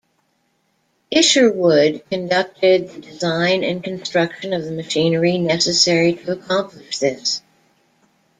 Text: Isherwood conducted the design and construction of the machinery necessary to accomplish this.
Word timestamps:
Isherwood 1.11 2.03
conducted 2.09 2.89
the 2.89 3.01
design 3.01 3.63
and 3.63 3.83
construction 3.83 4.51
of 4.51 4.63
the 4.63 4.71
machinery 4.71 5.37
necessary 5.37 6.13
to 6.15 6.31
accomplish 6.31 6.97
this. 6.97 7.43